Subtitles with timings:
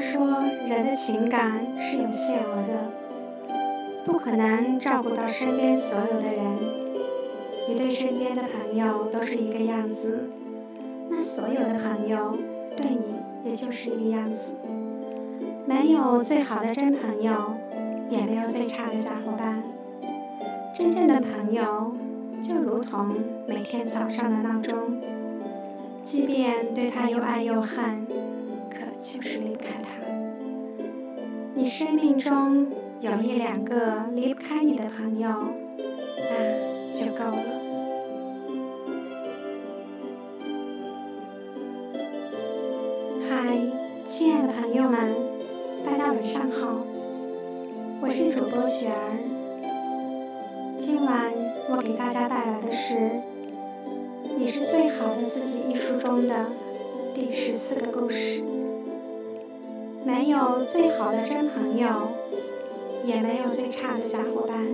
[0.00, 2.90] 说，人的情感是有限额的，
[4.06, 6.58] 不可能照顾到身边所有的人。
[7.68, 10.30] 你对身边的朋友都是一个样子，
[11.10, 12.36] 那所有的朋友
[12.76, 14.54] 对你也就是一个样子。
[15.66, 17.54] 没有最好的真朋友，
[18.08, 19.62] 也没有最差的小伙伴。
[20.74, 21.92] 真正的朋友，
[22.42, 23.14] 就如同
[23.46, 25.00] 每天早上的闹钟，
[26.04, 28.06] 即便对他又爱又恨，
[29.02, 29.88] 就是离开他。
[31.54, 32.66] 你生命中
[33.00, 35.28] 有一两个离不开你的朋友，
[36.16, 37.44] 那就够了。
[43.28, 43.58] 嗨，
[44.06, 45.14] 亲爱的朋友们，
[45.84, 46.84] 大家晚上好，
[48.02, 49.18] 我是主播雪儿。
[50.78, 51.32] 今晚
[51.70, 52.94] 我给大家带来的是
[54.36, 56.46] 《你是最好的自己》一书中的
[57.14, 58.59] 第十四个故事。
[60.04, 62.08] 没有最好的真朋友，
[63.04, 64.66] 也没有最差的小伙伴。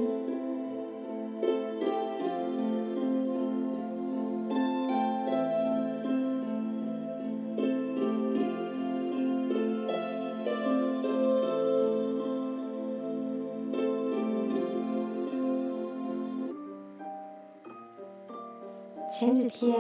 [19.19, 19.73] 前几天，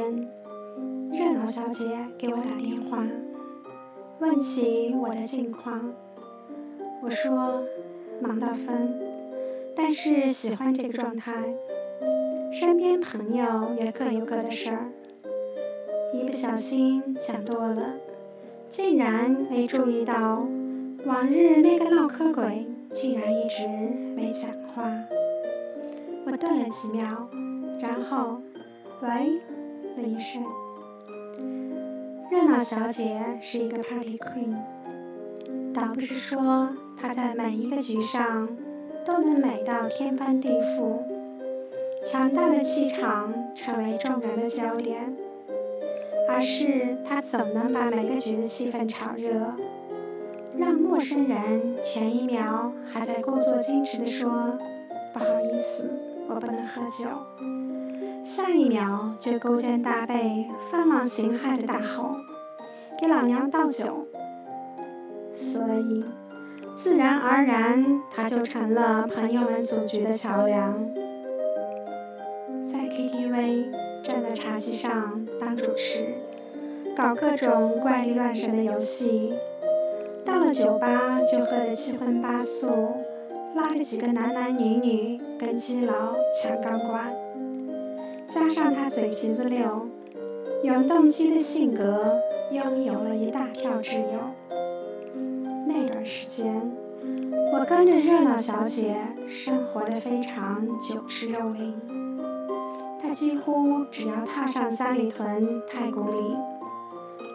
[1.12, 1.84] 任老小姐
[2.16, 3.06] 给我打电话，
[4.18, 5.92] 问起我的近况。
[7.02, 7.62] 我说
[8.20, 8.94] 忙到疯，
[9.74, 11.32] 但是喜欢这个状态。
[12.52, 14.90] 身边朋友也各有各的事儿，
[16.14, 17.94] 一不小心想多了，
[18.70, 20.46] 竟然没注意到
[21.04, 23.66] 往日那个唠嗑鬼竟然一直
[24.16, 24.90] 没讲话。
[26.24, 27.28] 我顿了几秒，
[27.80, 28.40] 然后。
[29.02, 29.08] 喂，
[30.00, 30.42] 了一声。
[32.28, 34.56] 热闹小姐是一个 party queen，
[35.72, 36.68] 倒不是说
[37.00, 38.48] 她在每一个局上
[39.04, 40.98] 都能美到天翻地覆，
[42.04, 45.16] 强大的气场成为众人的焦点，
[46.28, 49.54] 而是她总能把每个局的气氛炒热，
[50.58, 54.58] 让陌生人前一秒还在故作矜持地说
[55.14, 55.88] ：“不好意思，
[56.28, 57.08] 我不能喝酒。”
[58.28, 62.16] 下一秒就勾肩搭背、放浪形骸的大吼
[63.00, 64.04] ：“给老娘倒酒！”
[65.32, 66.04] 所以，
[66.74, 70.74] 自然而然，他就成了朋友们组局的桥梁，
[72.66, 73.70] 在 KTV
[74.02, 76.04] 站在茶几上当主持，
[76.96, 79.34] 搞各种怪力乱神的游戏；
[80.24, 82.68] 到了酒吧就喝得七荤八素，
[83.54, 87.25] 拉着几个男男女女跟基佬抢钢管。
[88.28, 89.88] 加上他嘴皮子溜，
[90.62, 92.18] 永动机的性格，
[92.50, 94.18] 拥有了一大票挚友。
[95.66, 96.72] 那段时间，
[97.52, 98.96] 我跟着热闹小姐
[99.28, 101.74] 生活的非常酒池肉林。
[103.00, 106.36] 她几乎只要踏上三里屯太古里，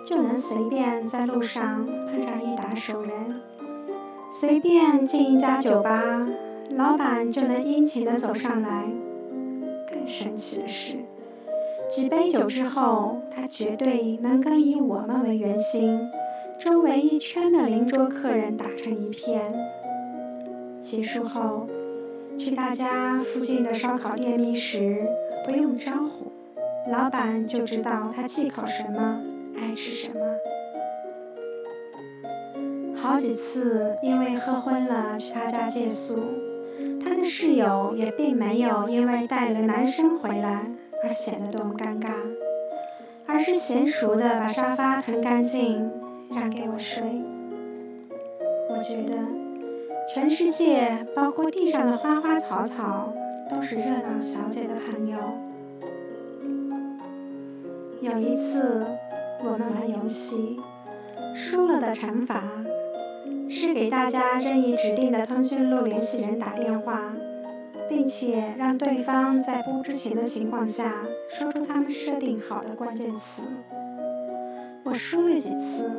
[0.06, 3.12] 就能随便在路上碰上一打熟人；
[4.30, 6.28] 随便进一家酒吧，
[6.72, 8.92] 老板就能殷勤地走上来。
[10.02, 10.96] 更神奇的是，
[11.88, 16.00] 几杯酒之后，他绝对能跟以我们为圆心，
[16.60, 19.54] 周围一圈的邻桌客人打成一片。
[20.82, 21.68] 结束后，
[22.36, 25.06] 去大家附近的烧烤店觅食，
[25.46, 26.32] 不用招呼，
[26.92, 29.22] 老板就知道他忌口什么，
[29.56, 30.20] 爱吃什么。
[32.96, 36.18] 好几次因为喝昏了去他家借宿。
[37.12, 40.66] 他的室友也并没有因为带了男生回来
[41.04, 42.10] 而显得多么尴尬，
[43.28, 45.92] 而是娴熟的把沙发腾干净
[46.34, 47.04] 让给我睡。
[48.70, 49.18] 我觉得
[50.14, 53.12] 全世界，包括地上的花花草草，
[53.50, 55.18] 都是热闹小姐的朋友。
[58.00, 58.86] 有一次，
[59.44, 60.58] 我们玩游戏，
[61.36, 62.42] 输了的惩罚。
[63.54, 67.14] 是给大家任意指定的通讯录联系人打电话，
[67.90, 73.44] 并且让对方在不知情的情况下说出他们设定好的关键词。
[74.86, 75.92] 我输了几次，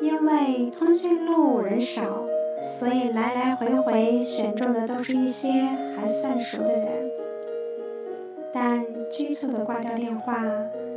[0.00, 2.24] 因为通讯录人少，
[2.58, 5.50] 所以来来回回选中的都是一些
[5.94, 7.10] 还算熟的人。
[8.52, 10.42] 但局促的挂掉电话，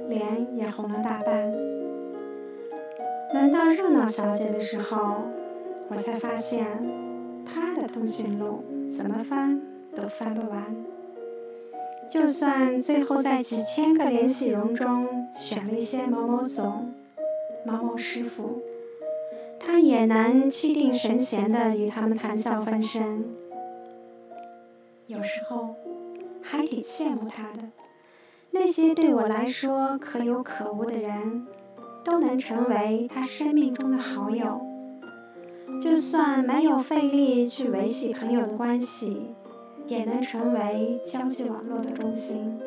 [0.07, 1.51] 脸也红了大半。
[3.33, 5.25] 轮到热闹小姐的时候。
[5.89, 6.65] 我才发现，
[7.45, 8.63] 他的通讯录
[8.95, 9.59] 怎么翻
[9.95, 10.75] 都翻不完。
[12.12, 16.94] 就算最后在几千个联系人中选了一些某某总、
[17.65, 18.62] 某某师傅，
[19.59, 23.25] 他也能气定神闲地与他们谈笑风生。
[25.07, 25.75] 有时候
[26.41, 27.69] 还挺羡慕他的，
[28.51, 31.47] 那些对我来说可有可无的人，
[32.03, 34.69] 都能成为他生命中的好友。
[35.81, 39.27] 就算没有费力去维系朋友的关系，
[39.88, 42.60] 也能成为交际网络的中心。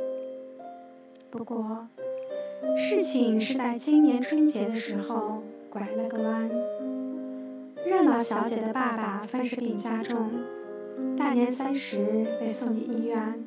[1.30, 1.88] 不过，
[2.76, 6.50] 事情是在今年春节的时候拐了个弯。
[7.84, 10.30] 热闹小姐的爸爸风湿病加重，
[11.16, 13.44] 大年三十被送进医院，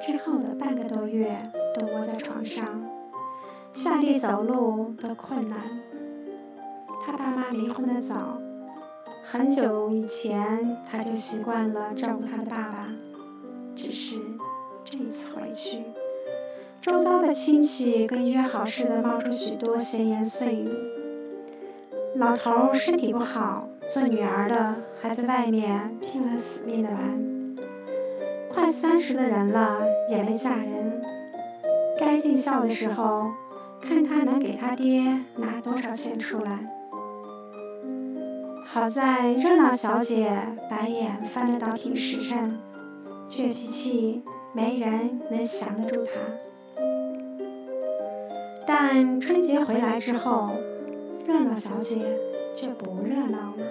[0.00, 1.36] 之后的半个多月
[1.74, 2.64] 都窝在床上，
[3.72, 5.58] 下地走路都困难。
[7.04, 8.38] 他爸妈离婚的早，
[9.30, 12.88] 很久以前他就习惯了照顾他的爸爸，
[13.74, 14.20] 只是
[14.84, 15.82] 这一次回去。
[16.80, 20.68] 周遭的亲戚跟约好似的冒出许多闲言碎语。
[22.16, 27.56] 老头身体不好，做女儿的还在外面拼了死命的玩。
[28.48, 31.02] 快三十的人了也没嫁人，
[31.98, 33.32] 该尽孝的时候，
[33.80, 36.70] 看他能给他爹拿多少钱出来。
[38.74, 40.36] 好在热闹小姐
[40.68, 42.58] 白眼翻得倒挺实诚，
[43.28, 44.20] 倔脾气
[44.52, 46.10] 没人能降得住她。
[48.66, 50.50] 但春节回来之后，
[51.24, 52.00] 热闹小姐
[52.52, 53.64] 就不热闹了。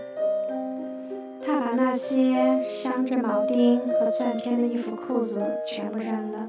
[1.45, 6.47] 她把那些镶着铆钉和钻片的衣服、裤子全部扔了，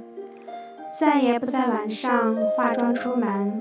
[1.00, 3.60] 再也不在晚上化妆出门。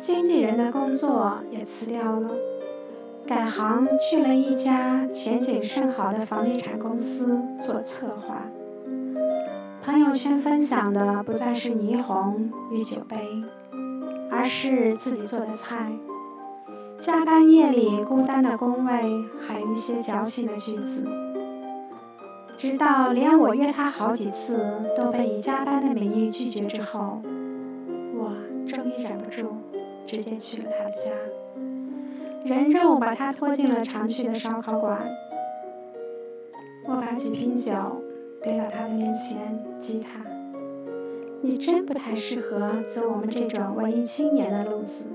[0.00, 2.30] 经纪人的工作也辞掉了，
[3.26, 8.42] 改行去了一家前景甚好的房地产公司做策划。
[9.82, 13.16] 朋友圈分享的不再是霓虹与酒杯。
[14.30, 15.92] 而是自己做的菜。
[17.00, 18.92] 加班夜里孤单的工位，
[19.46, 21.06] 还有一些矫情的句子。
[22.56, 24.58] 直到连我约他好几次
[24.96, 27.22] 都被以加班的名义拒绝之后，
[28.16, 28.32] 我
[28.66, 29.46] 终于忍不住，
[30.04, 31.12] 直接去了他的家。
[32.44, 35.00] 人肉把他拖进了常去的烧烤馆。
[36.86, 37.72] 我把几瓶酒
[38.42, 40.20] 堆到他的面前，激他。
[41.40, 45.06] 你真不太适合走我们这种文艺青年的路子。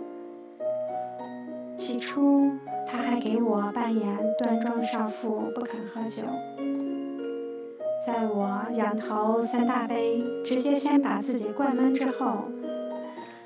[1.75, 2.49] 起初，
[2.87, 6.23] 他还给我扮演端庄少妇，不肯喝酒。
[8.03, 12.45] 在我仰头三大杯，直接先把自己灌闷之后，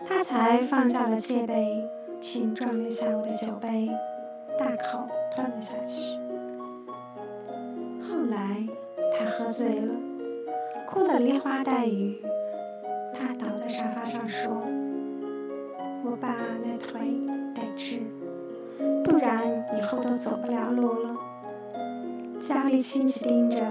[0.07, 1.83] 他才放下了戒备，
[2.23, 3.89] 轻撞了一下我的酒杯，
[4.57, 5.05] 大口
[5.35, 6.17] 吞了下去。
[8.01, 8.65] 后来，
[9.11, 9.93] 他喝醉了，
[10.87, 12.23] 哭得梨花带雨。
[13.13, 14.49] 他倒在沙发上说
[16.05, 17.01] ：“我爸那腿
[17.53, 17.99] 得治，
[19.03, 19.45] 不然
[19.77, 21.17] 以后都走不了路了。
[22.39, 23.61] 家里亲戚盯着，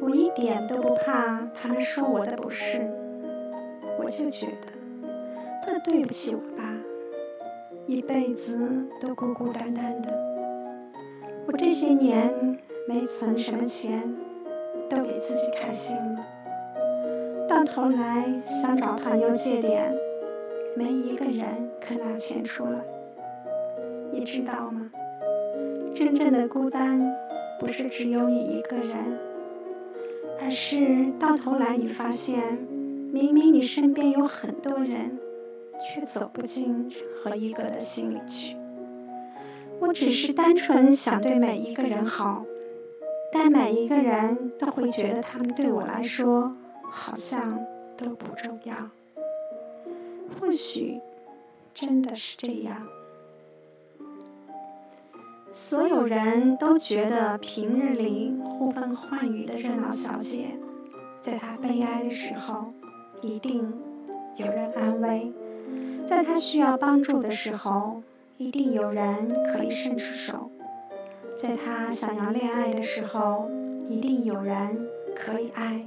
[0.00, 2.88] 我一点都不怕他们说我的不是。
[3.98, 4.72] 我就觉得
[5.66, 6.73] 特对不起我爸，
[7.86, 8.58] 一辈子
[9.00, 10.08] 都孤孤单单的。
[11.46, 14.02] 我这些年没存什么钱，
[14.88, 16.26] 都给自己开心了。”
[17.46, 19.94] 到头来想找朋友借点，
[20.74, 21.44] 没一个人
[21.80, 22.78] 肯拿钱出来。
[24.10, 24.90] 你知道吗？
[25.94, 27.14] 真正的孤单
[27.60, 28.96] 不是只有你一个人，
[30.40, 32.40] 而是到头来你发现，
[33.12, 35.18] 明明你身边有很多人，
[35.82, 38.56] 却走不进任何一个的心里去。
[39.80, 42.44] 我只是单纯想对每一个人好，
[43.32, 46.54] 但每一个人都会觉得他们对我来说。
[46.96, 47.58] 好像
[47.96, 48.76] 都不重要，
[50.38, 51.00] 或许
[51.74, 52.86] 真的是这样。
[55.52, 60.50] 所有人都觉得平日里呼风唤雨的热闹小姐，
[61.20, 62.72] 在她悲哀的时候，
[63.20, 63.72] 一定
[64.36, 65.32] 有人安慰；
[66.06, 68.02] 在他需要帮助的时候，
[68.36, 70.50] 一定有人可以伸出手；
[71.36, 73.50] 在他想要恋爱的时候，
[73.88, 75.84] 一定有人可以爱。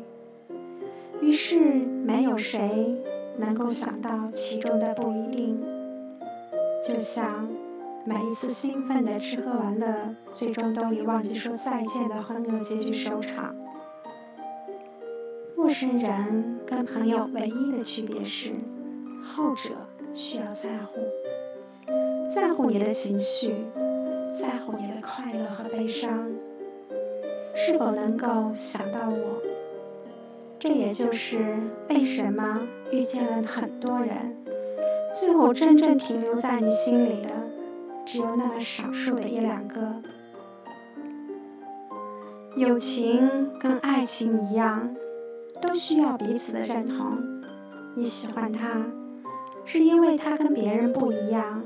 [1.22, 2.96] 于是，没有谁
[3.38, 5.64] 能够想到其中的不一定。
[6.84, 7.48] 就像
[8.06, 13.56] 每一次兴奋的吃喝玩乐，最终都以忘记说再见的欢乐结局收场。
[15.56, 18.52] 陌生人跟朋友唯一的区别是，
[19.24, 19.72] 后者
[20.18, 21.00] 需要在乎，
[22.28, 23.54] 在乎你的情绪，
[24.36, 26.28] 在乎你的快乐和悲伤，
[27.54, 29.44] 是否能够想到我。
[30.58, 31.38] 这也就是
[31.90, 34.36] 为什么遇见了很多人，
[35.14, 37.30] 最后真正停留在你心里的，
[38.04, 40.02] 只有那么少数的一两个。
[42.56, 44.96] 友情跟爱情一样，
[45.62, 47.20] 都需要彼此的认同。
[47.96, 48.84] 你喜欢他，
[49.70, 51.62] 是因为他跟别人不一样；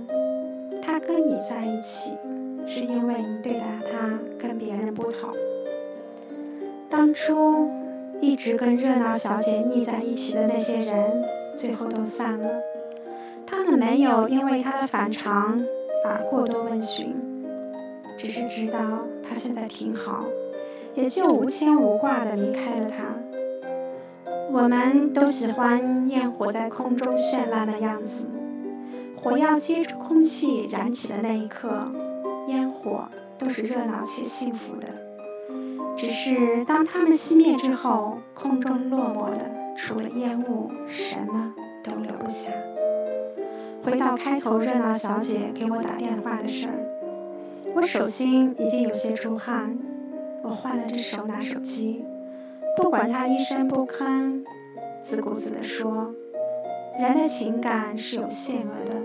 [0.81, 2.17] 他跟你在一起，
[2.65, 5.29] 是因为你对待他跟别人不同。
[6.89, 7.69] 当初
[8.19, 11.23] 一直跟热闹小姐腻在一起的那些人，
[11.55, 12.49] 最后都散了。
[13.45, 15.63] 他们没有因为他的反常
[16.03, 17.15] 而过多问询，
[18.17, 18.79] 只是知道
[19.21, 20.25] 他现在挺好。
[20.95, 23.15] 也就无牵无挂的离开了他。
[24.53, 28.27] 我们都喜欢焰火在空中绚烂的样子，
[29.15, 31.89] 火药接触空气燃起的那一刻，
[32.47, 33.05] 烟火
[33.37, 34.89] 都是热闹且幸福的。
[35.95, 42.51] 只是当它们熄灭之后，空中落寞的除了烟雾，什么都留不下。
[43.81, 46.75] 回到开头热闹小姐给我打电话的事儿，
[47.73, 49.77] 我手心已经有些出汗。
[50.43, 52.03] 我换了只手拿手机，
[52.75, 54.43] 不管他一声不吭，
[55.01, 56.13] 自顾自地说
[56.99, 58.95] ：“人的情感是有限额的，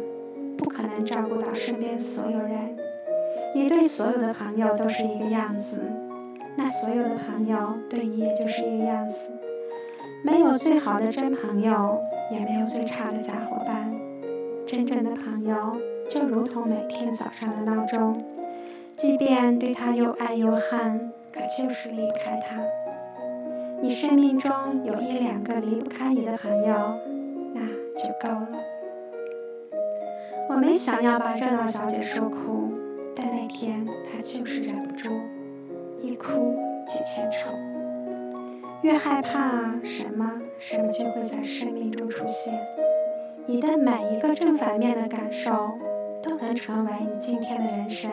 [0.56, 2.76] 不可能照顾到身边所有人。
[3.54, 5.80] 你对所有的朋友都是一个样子，
[6.56, 9.30] 那所有的朋友对你也就是一个样子。
[10.22, 11.98] 没有最好的真朋友，
[12.30, 13.92] 也没有最差的假伙伴。
[14.66, 15.76] 真正的朋友，
[16.08, 18.24] 就如同每天早上的闹钟，
[18.96, 22.62] 即便对他又爱又恨。”可就是离开他。
[23.82, 24.50] 你生命中
[24.84, 26.74] 有一两个离不开你的朋友，
[27.54, 27.60] 那
[27.94, 28.58] 就够了。
[30.48, 32.72] 我没想要把热闹小姐说哭，
[33.14, 35.10] 但那天她就是忍不住，
[36.00, 36.56] 一哭
[36.86, 37.50] 几千愁。
[38.82, 42.54] 越害怕什么，什么就会在生命中出现。
[43.46, 45.70] 你的每一个正反面的感受，
[46.22, 48.10] 都能成为你今天的人生。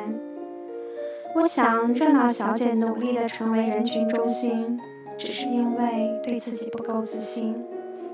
[1.35, 4.79] 我想，热闹小姐努力地成为人群中心，
[5.17, 7.55] 只是因为对自己不够自信，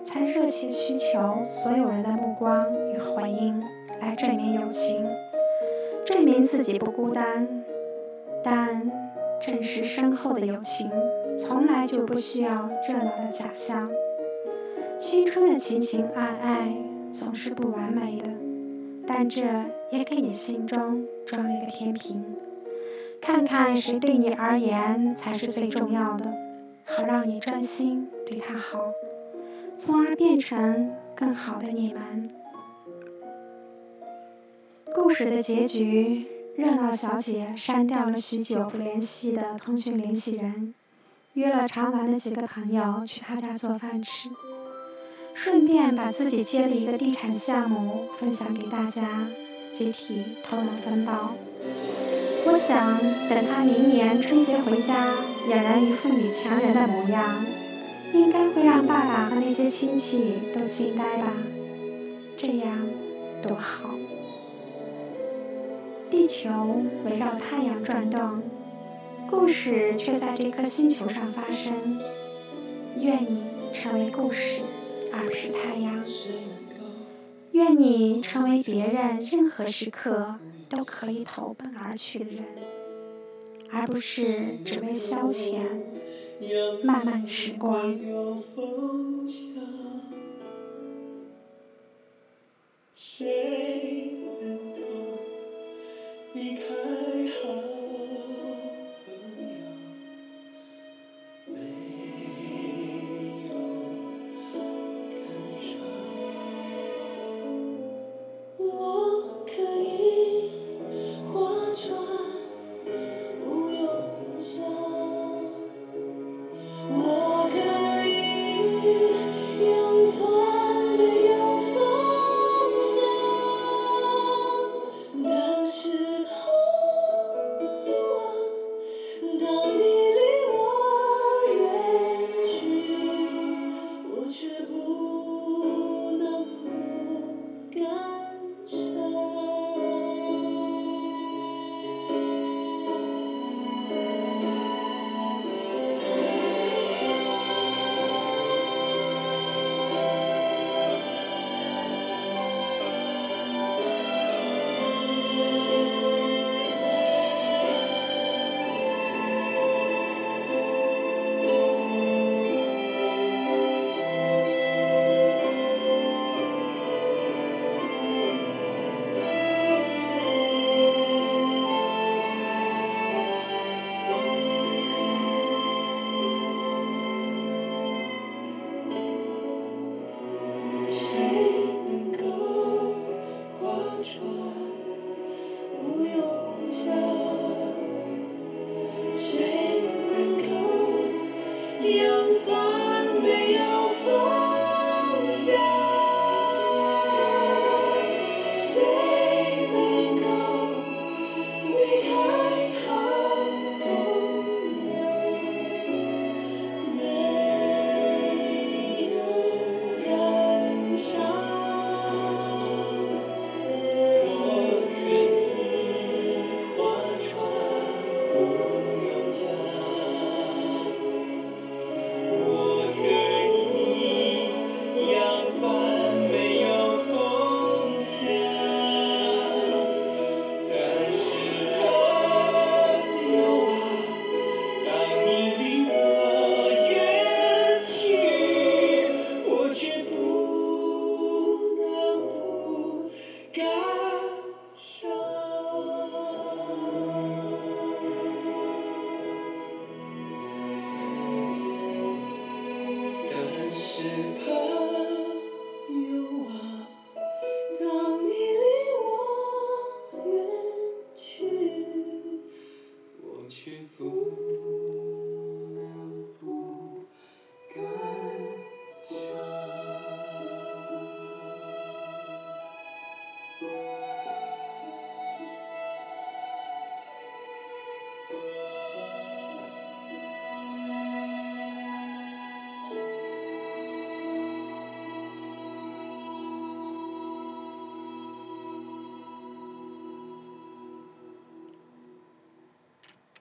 [0.03, 3.61] 才热切需求所有人的目光与回应，
[3.99, 5.05] 来证明友情，
[6.05, 7.47] 证明自己不孤单。
[8.43, 8.89] 但
[9.41, 10.89] 正实深厚的友情，
[11.37, 13.89] 从来就不需要热闹的假象。
[14.97, 16.73] 青春的情情爱爱
[17.11, 18.27] 总是不完美的，
[19.07, 19.41] 但这
[19.91, 22.23] 也给你心中装了一个天平。
[23.21, 26.33] 看看谁对你而言才是最重要的，
[26.95, 28.91] 好让你专心对他好，
[29.77, 32.29] 从而变成更好的你们。
[34.93, 40.73] 故事的结局，热闹小姐删掉了许久不联系的通讯联系人，
[41.33, 44.29] 约了常玩的几个朋友去他家做饭吃，
[45.35, 49.27] 顺便把自己接了一个地产项目分享给大家，
[49.71, 51.35] 集体头脑分包。
[52.45, 55.13] 我想，等他明年春节回家，
[55.49, 57.43] 俨然一副女强人的模样，
[58.13, 61.33] 应该会让爸爸和那些亲戚都惊呆吧？
[62.37, 62.77] 这样
[63.41, 63.89] 多好！
[66.11, 66.51] 地球
[67.03, 68.43] 围绕太阳转动，
[69.27, 71.99] 故事却在这颗星球上发生。
[72.99, 73.41] 愿你
[73.73, 74.61] 成为故事，
[75.11, 76.05] 而不是太阳。
[77.53, 80.35] 愿你成为别人任何时刻。
[80.69, 82.43] 都可以投奔而去的人，
[83.71, 85.59] 而不是只为消遣。
[86.83, 87.99] 漫漫时光。